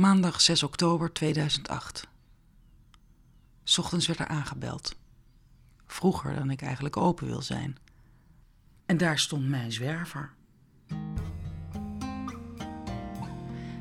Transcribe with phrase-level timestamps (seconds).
[0.00, 2.08] Maandag 6 oktober 2008.
[3.64, 4.96] 's Ochtends werd er aangebeld.
[5.86, 7.76] Vroeger dan ik eigenlijk open wil zijn.
[8.86, 10.34] En daar stond mijn zwerver.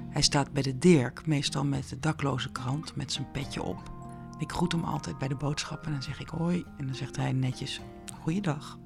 [0.10, 3.92] Hij staat bij de Dirk, meestal met de dakloze krant, met zijn petje op.
[4.38, 6.65] Ik groet hem altijd bij de boodschappen en dan zeg ik hoi.
[6.78, 7.82] En dan zegt hij netjes,
[8.21, 8.78] goeiedag.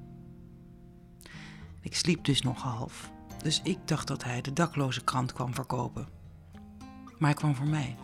[1.80, 3.10] Ik sliep dus nog half.
[3.42, 6.22] Dus ik dacht dat hij de dakloze krant kwam verkopen.
[7.18, 7.96] Maar hij kwam voor mij.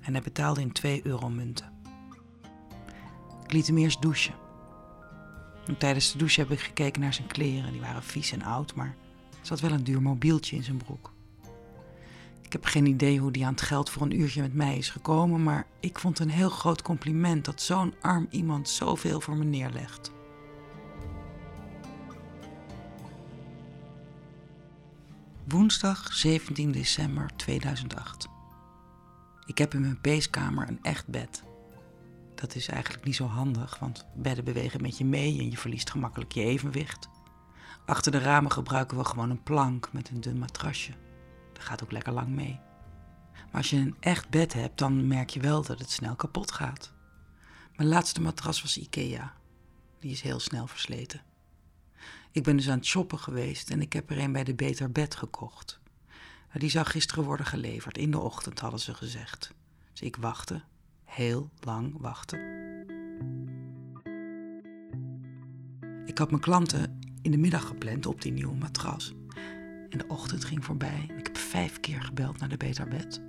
[0.00, 1.72] En hij betaalde in 2 euro munten.
[3.44, 4.34] Ik liet hem eerst douchen.
[5.66, 7.72] En tijdens de douche heb ik gekeken naar zijn kleren.
[7.72, 8.94] Die waren vies en oud, maar
[9.30, 11.12] er zat wel een duur mobieltje in zijn broek.
[12.42, 14.90] Ik heb geen idee hoe die aan het geld voor een uurtje met mij is
[14.90, 19.44] gekomen, maar ik vond een heel groot compliment dat zo'n arm iemand zoveel voor me
[19.44, 20.12] neerlegt.
[25.48, 28.28] Woensdag 17 december 2008.
[29.46, 31.42] Ik heb in mijn peeskamer een echt bed.
[32.34, 35.90] Dat is eigenlijk niet zo handig, want bedden bewegen met je mee en je verliest
[35.90, 37.08] gemakkelijk je evenwicht.
[37.86, 40.92] Achter de ramen gebruiken we gewoon een plank met een dun matrasje.
[41.52, 42.60] Dat gaat ook lekker lang mee.
[43.32, 46.52] Maar als je een echt bed hebt, dan merk je wel dat het snel kapot
[46.52, 46.92] gaat.
[47.76, 49.32] Mijn laatste matras was Ikea.
[49.98, 51.20] Die is heel snel versleten.
[52.32, 54.92] Ik ben dus aan het shoppen geweest en ik heb er een bij de Beter
[54.92, 55.80] Bed gekocht.
[56.52, 57.98] Die zou gisteren worden geleverd.
[57.98, 59.54] In de ochtend hadden ze gezegd.
[59.92, 60.62] Dus ik wachtte.
[61.04, 62.38] Heel lang wachten.
[66.06, 69.12] Ik had mijn klanten in de middag gepland op die nieuwe matras.
[69.88, 71.10] En de ochtend ging voorbij.
[71.18, 73.22] Ik heb vijf keer gebeld naar de Beter Bed.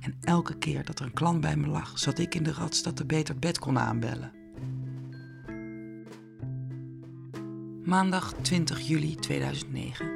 [0.00, 2.82] En elke keer dat er een klant bij me lag, zat ik in de rats
[2.82, 4.43] dat de Beter Bed kon aanbellen.
[7.84, 10.06] Maandag 20 juli 2009.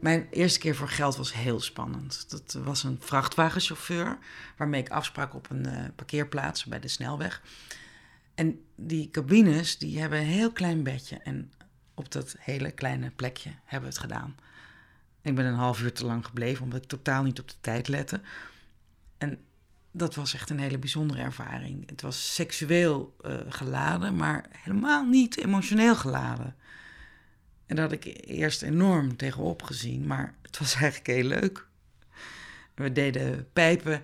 [0.00, 2.30] Mijn eerste keer voor geld was heel spannend.
[2.30, 4.18] Dat was een vrachtwagenchauffeur
[4.56, 7.42] waarmee ik afsprak op een uh, parkeerplaats bij de snelweg.
[8.34, 11.16] En die cabines die hebben een heel klein bedje.
[11.16, 11.52] En
[11.94, 14.36] op dat hele kleine plekje hebben we het gedaan.
[15.22, 17.88] Ik ben een half uur te lang gebleven omdat ik totaal niet op de tijd
[17.88, 18.20] lette.
[19.18, 19.38] En
[19.92, 21.88] dat was echt een hele bijzondere ervaring.
[21.88, 26.56] Het was seksueel uh, geladen, maar helemaal niet emotioneel geladen.
[27.66, 31.66] En daar had ik eerst enorm tegenop gezien, maar het was eigenlijk heel leuk.
[32.74, 34.02] We deden pijpen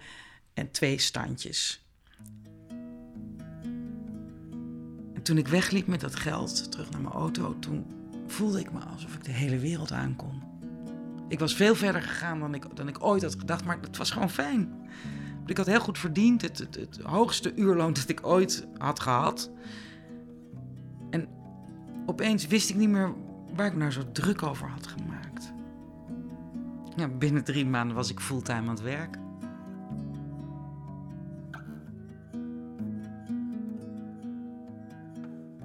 [0.55, 1.87] en twee standjes.
[5.15, 7.87] En toen ik wegliep met dat geld terug naar mijn auto, toen
[8.27, 10.43] voelde ik me alsof ik de hele wereld aankon.
[11.29, 14.11] Ik was veel verder gegaan dan ik, dan ik ooit had gedacht, maar het was
[14.11, 14.89] gewoon fijn.
[15.49, 19.51] Ik had heel goed verdiend, het, het, het hoogste uurloon dat ik ooit had gehad.
[21.11, 21.29] En
[22.07, 23.15] opeens wist ik niet meer
[23.55, 25.53] waar ik nou zo druk over had gemaakt.
[26.97, 29.19] Ja, binnen drie maanden was ik fulltime aan het werk.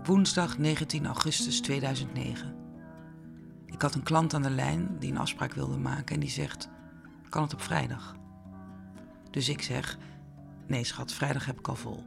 [0.04, 2.56] Woensdag 19 augustus 2009.
[3.66, 6.70] Ik had een klant aan de lijn die een afspraak wilde maken en die zegt:
[7.30, 8.16] Kan het op vrijdag?
[9.34, 9.98] Dus ik zeg:
[10.68, 12.04] Nee, schat, vrijdag heb ik al vol.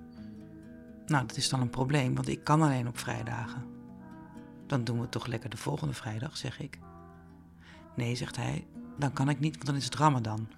[1.07, 3.65] Nou, dat is dan een probleem, want ik kan alleen op vrijdagen.
[4.67, 6.79] Dan doen we het toch lekker de volgende vrijdag, zeg ik.
[7.97, 8.67] Nee, zegt hij,
[8.99, 10.49] dan kan ik niet, want dan is het Ramadan.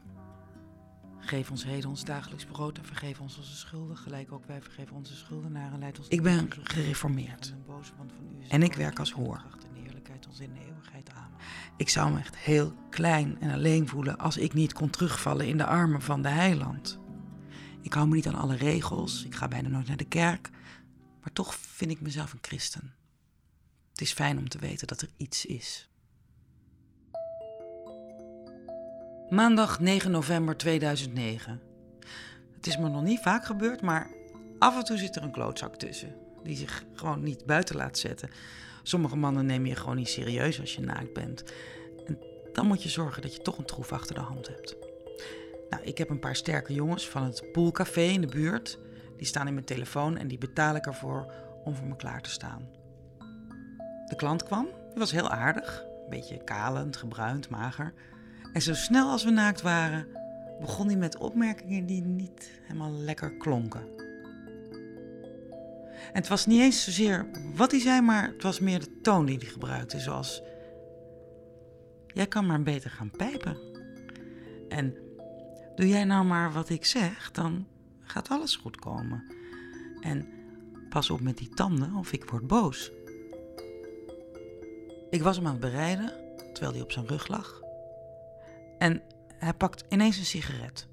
[1.21, 4.97] Geef ons heden ons dagelijks brood en vergeef ons onze schulden, gelijk ook wij vergeven
[4.97, 5.79] onze schuldenaren.
[5.79, 7.55] Leid ons ik ben gereformeerd
[8.49, 9.43] en ik werk als hoor.
[11.77, 15.57] Ik zou me echt heel klein en alleen voelen als ik niet kon terugvallen in
[15.57, 16.99] de armen van de heiland.
[17.81, 20.51] Ik hou me niet aan alle regels, ik ga bijna nooit naar de kerk,
[21.21, 22.95] maar toch vind ik mezelf een christen.
[23.91, 25.88] Het is fijn om te weten dat er iets is.
[29.31, 31.61] Maandag 9 november 2009.
[32.57, 34.11] Het is me nog niet vaak gebeurd, maar
[34.59, 36.15] af en toe zit er een klootzak tussen.
[36.43, 38.31] Die zich gewoon niet buiten laat zetten.
[38.83, 41.45] Sommige mannen nemen je gewoon niet serieus als je naakt bent.
[42.07, 42.19] En
[42.53, 44.77] dan moet je zorgen dat je toch een troef achter de hand hebt.
[45.71, 48.79] Nou, ik heb een paar sterke jongens van het poolcafé in de buurt.
[49.17, 51.33] Die staan in mijn telefoon en die betaal ik ervoor
[51.65, 52.69] om voor me klaar te staan.
[54.07, 57.93] De klant kwam, die was heel aardig, een beetje kalend, gebruind, mager.
[58.53, 60.07] En zo snel als we naakt waren,
[60.61, 63.87] begon hij met opmerkingen die niet helemaal lekker klonken.
[66.13, 69.27] En het was niet eens zozeer wat hij zei, maar het was meer de toon
[69.27, 70.43] die hij gebruikte, zoals:
[72.07, 73.57] Jij kan maar beter gaan pijpen.
[74.69, 74.97] En
[75.75, 77.67] doe jij nou maar wat ik zeg, dan
[78.03, 79.25] gaat alles goed komen.
[80.01, 80.29] En
[80.89, 82.93] pas op met die tanden of ik word boos.
[85.11, 86.13] Ik was hem aan het bereiden,
[86.53, 87.68] terwijl hij op zijn rug lag.
[88.79, 89.03] En
[89.35, 90.89] hij pakt ineens een sigaret.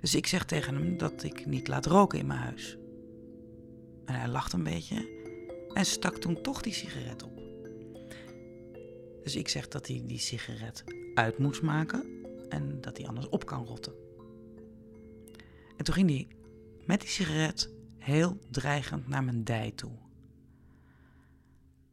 [0.00, 2.78] Dus ik zeg tegen hem dat ik niet laat roken in mijn huis.
[4.04, 5.16] En hij lacht een beetje
[5.72, 7.36] en stak toen toch die sigaret op.
[9.22, 10.84] Dus ik zeg dat hij die sigaret
[11.14, 13.92] uit moet maken en dat hij anders op kan rotten.
[15.76, 16.28] En toen ging hij
[16.86, 19.92] met die sigaret heel dreigend naar mijn dij toe.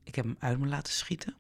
[0.03, 1.35] Ik heb hem uit me laten schieten.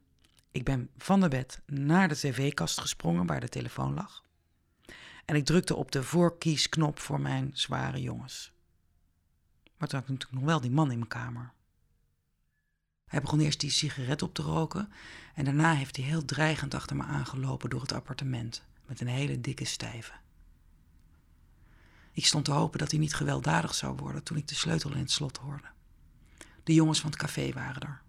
[0.55, 4.23] Ik ben van de bed naar de tv-kast gesprongen waar de telefoon lag.
[5.25, 8.51] En ik drukte op de voorkiesknop voor mijn zware jongens.
[9.77, 11.53] Maar toen had ik natuurlijk nog wel die man in mijn kamer.
[13.05, 14.91] Hij begon eerst die sigaret op te roken
[15.33, 19.41] en daarna heeft hij heel dreigend achter me aangelopen door het appartement met een hele
[19.41, 20.13] dikke stijve.
[22.11, 24.99] Ik stond te hopen dat hij niet gewelddadig zou worden toen ik de sleutel in
[24.99, 25.67] het slot hoorde.
[26.63, 28.03] De jongens van het café waren er.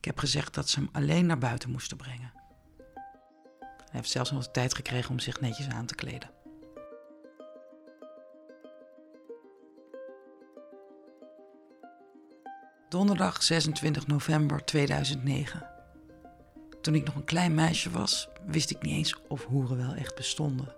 [0.00, 2.32] Ik heb gezegd dat ze hem alleen naar buiten moesten brengen.
[3.58, 6.30] Hij heeft zelfs nog de tijd gekregen om zich netjes aan te kleden.
[12.88, 15.66] Donderdag 26 november 2009.
[16.80, 20.14] Toen ik nog een klein meisje was, wist ik niet eens of hoeren wel echt
[20.14, 20.74] bestonden.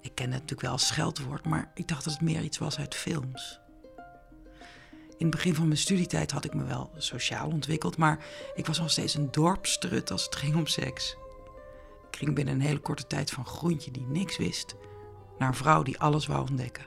[0.00, 2.78] Ik kende het natuurlijk wel als scheldwoord, maar ik dacht dat het meer iets was
[2.78, 3.60] uit films.
[5.18, 8.24] In het begin van mijn studietijd had ik me wel sociaal ontwikkeld, maar
[8.54, 11.16] ik was nog steeds een dorpstrut als het ging om seks.
[12.10, 14.74] Ik ging binnen een hele korte tijd van groentje die niks wist,
[15.38, 16.86] naar een vrouw die alles wou ontdekken.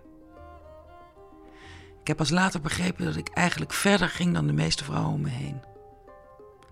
[2.01, 5.21] Ik heb pas later begrepen dat ik eigenlijk verder ging dan de meeste vrouwen om
[5.21, 5.61] me heen.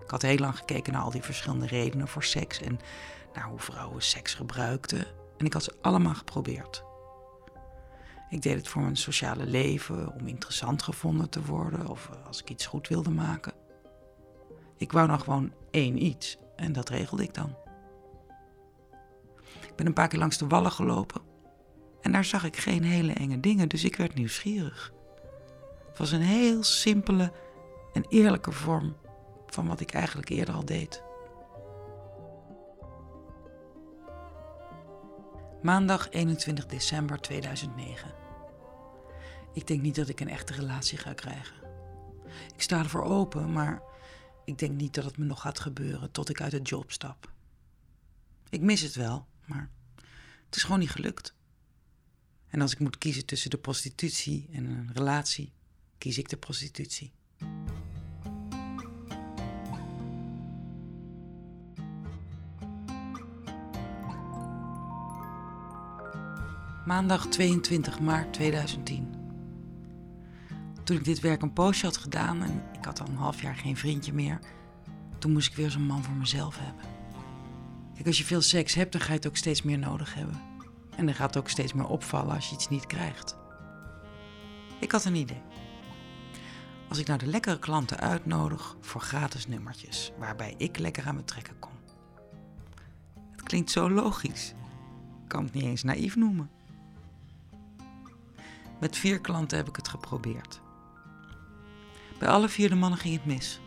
[0.04, 2.80] Ik had heel lang gekeken naar al die verschillende redenen voor seks en
[3.34, 5.06] naar hoe vrouwen seks gebruikten.
[5.36, 6.86] En ik had ze allemaal geprobeerd.
[8.28, 12.40] Ik deed het voor mijn sociale leven, om interessant gevonden te worden of eh, als
[12.40, 13.52] ik iets goed wilde maken.
[14.76, 17.56] Ik wou dan gewoon één iets en dat regelde ik dan.
[19.62, 21.20] Ik ben een paar keer langs de wallen gelopen
[22.00, 24.92] en daar zag ik geen hele enge dingen, dus ik werd nieuwsgierig.
[25.88, 27.32] Het was een heel simpele
[27.92, 28.96] en eerlijke vorm
[29.46, 31.02] van wat ik eigenlijk eerder al deed.
[35.62, 38.14] Maandag 21 december 2009.
[39.52, 41.56] Ik denk niet dat ik een echte relatie ga krijgen.
[42.54, 43.82] Ik sta ervoor open, maar
[44.44, 47.32] ik denk niet dat het me nog gaat gebeuren tot ik uit de job stap.
[48.48, 49.70] Ik mis het wel, maar
[50.46, 51.34] het is gewoon niet gelukt.
[52.48, 55.52] En als ik moet kiezen tussen de prostitutie en een relatie,
[55.98, 57.12] kies ik de prostitutie.
[66.88, 69.14] Maandag 22 maart 2010.
[70.84, 73.54] Toen ik dit werk een poosje had gedaan en ik had al een half jaar
[73.54, 74.38] geen vriendje meer,
[75.18, 76.84] toen moest ik weer zo'n man voor mezelf hebben.
[77.94, 80.40] Kijk, als je veel seks hebt, dan ga je het ook steeds meer nodig hebben.
[80.96, 83.36] En dan gaat het ook steeds meer opvallen als je iets niet krijgt.
[84.80, 85.42] Ik had een idee.
[86.88, 91.24] Als ik nou de lekkere klanten uitnodig voor gratis nummertjes, waarbij ik lekker aan me
[91.24, 91.72] trekken kom.
[93.30, 94.54] Het klinkt zo logisch.
[95.22, 96.50] Ik kan het niet eens naïef noemen.
[98.80, 100.60] Met vier klanten heb ik het geprobeerd.
[102.18, 103.60] Bij alle vier de mannen ging het mis.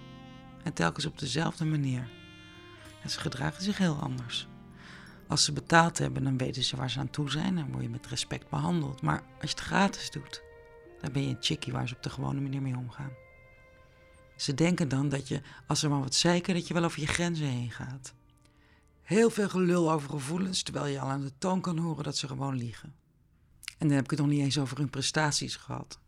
[0.63, 2.09] En telkens op dezelfde manier.
[3.03, 4.47] En ze gedragen zich heel anders.
[5.27, 7.89] Als ze betaald hebben, dan weten ze waar ze aan toe zijn en word je
[7.89, 9.01] met respect behandeld.
[9.01, 10.41] Maar als je het gratis doet,
[11.01, 13.11] dan ben je een chickie waar ze op de gewone manier mee omgaan.
[14.35, 17.07] Ze denken dan dat je, als ze maar wat zeiken, dat je wel over je
[17.07, 18.13] grenzen heen gaat.
[19.01, 22.27] Heel veel gelul over gevoelens, terwijl je al aan de toon kan horen dat ze
[22.27, 23.00] gewoon liegen.
[23.81, 25.99] En dan heb ik het nog niet eens over hun prestaties gehad.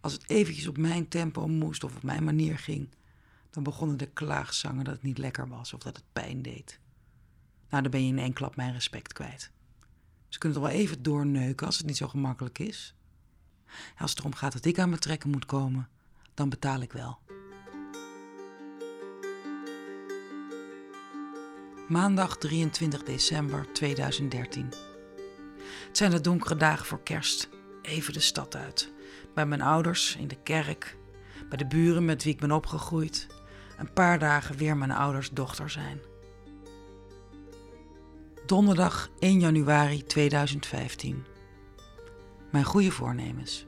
[0.00, 2.88] Als het eventjes op mijn tempo moest of op mijn manier ging,
[3.50, 6.80] dan begonnen de klaagzangen dat het niet lekker was of dat het pijn deed.
[7.68, 9.50] Nou, dan ben je in één klap mijn respect kwijt.
[10.28, 12.94] Ze kunnen toch wel even doorneuken als het niet zo gemakkelijk is.
[13.98, 15.88] Als het erom gaat dat ik aan mijn trekken moet komen,
[16.34, 17.18] dan betaal ik wel.
[21.88, 24.93] Maandag 23 december 2013.
[25.86, 27.48] Het zijn de donkere dagen voor kerst.
[27.82, 28.92] Even de stad uit.
[29.34, 30.96] Bij mijn ouders, in de kerk,
[31.48, 33.26] bij de buren met wie ik ben opgegroeid.
[33.78, 36.00] Een paar dagen weer mijn ouders dochter zijn.
[38.46, 41.24] Donderdag 1 januari 2015.
[42.50, 43.66] Mijn goede voornemens.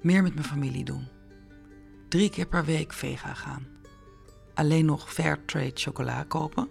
[0.00, 1.08] Meer met mijn familie doen.
[2.08, 3.66] Drie keer per week vega gaan.
[4.54, 6.68] Alleen nog fair trade chocola kopen.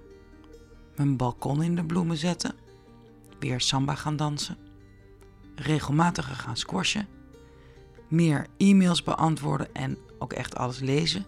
[0.95, 2.55] Mijn balkon in de bloemen zetten.
[3.39, 4.57] Weer samba gaan dansen.
[5.55, 7.07] Regelmatiger gaan squashen
[8.09, 11.25] meer e-mails beantwoorden en ook echt alles lezen.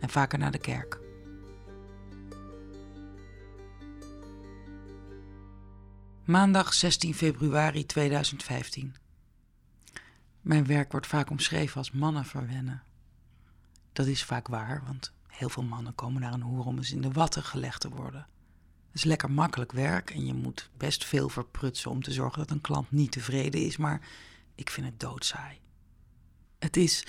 [0.00, 1.00] En vaker naar de kerk.
[6.24, 8.94] Maandag 16 februari 2015.
[10.40, 12.82] Mijn werk wordt vaak omschreven als mannen verwennen.
[13.92, 17.00] Dat is vaak waar, want heel veel mannen komen naar een hoer om eens in
[17.00, 18.26] de watten gelegd te worden.
[18.92, 22.50] Het is lekker makkelijk werk en je moet best veel verprutsen om te zorgen dat
[22.50, 24.00] een klant niet tevreden is, maar
[24.54, 25.58] ik vind het doodsaai.
[26.58, 27.06] Het is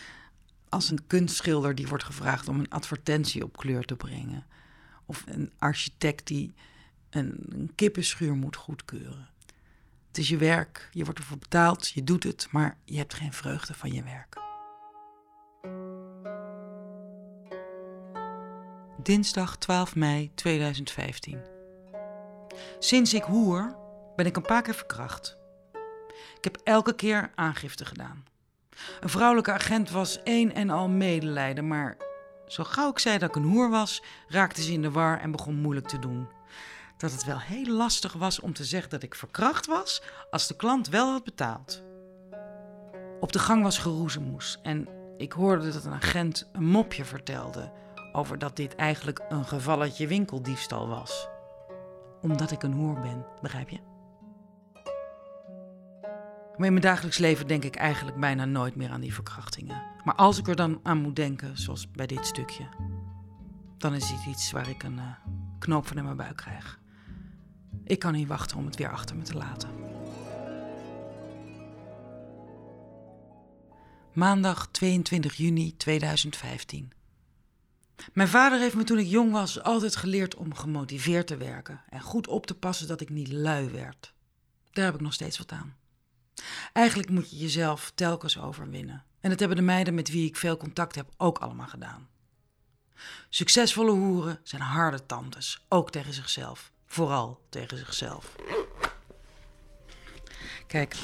[0.70, 4.46] als een kunstschilder die wordt gevraagd om een advertentie op kleur te brengen.
[5.06, 6.54] Of een architect die
[7.10, 9.30] een, een kippenschuur moet goedkeuren.
[10.08, 13.34] Het is je werk, je wordt ervoor betaald, je doet het, maar je hebt geen
[13.34, 14.42] vreugde van je werk.
[19.04, 21.53] Dinsdag 12 mei 2015.
[22.80, 23.76] Sinds ik hoer
[24.16, 25.38] ben ik een paar keer verkracht.
[26.38, 28.26] Ik heb elke keer aangifte gedaan.
[29.00, 31.98] Een vrouwelijke agent was een en al medelijden, maar
[32.48, 35.32] zo gauw ik zei dat ik een hoer was, raakte ze in de war en
[35.32, 36.28] begon moeilijk te doen.
[36.98, 40.02] Dat het wel heel lastig was om te zeggen dat ik verkracht was
[40.32, 41.84] als de klant wel had betaald.
[43.20, 47.72] Op de gang was geroezemoes en ik hoorde dat een agent een mopje vertelde
[48.12, 51.28] over dat dit eigenlijk een gevalletje winkeldiefstal was.
[52.24, 53.80] Omdat ik een hoer ben, begrijp je?
[56.58, 59.82] Maar in mijn dagelijks leven denk ik eigenlijk bijna nooit meer aan die verkrachtingen.
[60.04, 62.68] Maar als ik er dan aan moet denken, zoals bij dit stukje,
[63.78, 65.12] dan is het iets waar ik een uh,
[65.60, 66.80] knoop van in mijn buik krijg.
[67.84, 69.70] Ik kan niet wachten om het weer achter me te laten.
[74.14, 76.92] Maandag 22 juni 2015.
[78.14, 82.02] Mijn vader heeft me toen ik jong was altijd geleerd om gemotiveerd te werken en
[82.02, 84.14] goed op te passen dat ik niet lui werd.
[84.72, 85.76] Daar heb ik nog steeds wat aan.
[86.74, 89.04] Eigenlijk moet je jezelf telkens overwinnen.
[89.20, 92.08] En dat hebben de meiden met wie ik veel contact heb ook allemaal gedaan.
[93.30, 96.72] Succesvolle hoeren zijn harde tantes, ook tegen zichzelf.
[96.86, 98.36] Vooral tegen zichzelf.
[100.68, 100.96] Kijk,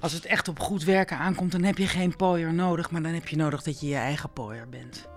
[0.00, 3.12] als het echt op goed werken aankomt, dan heb je geen pooier nodig, maar dan
[3.12, 5.08] heb je nodig dat je je eigen pooier bent.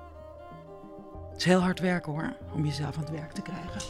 [1.36, 3.82] Het is heel hard werken hoor, om jezelf aan het werk te krijgen.